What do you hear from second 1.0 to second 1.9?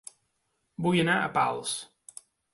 anar a Pals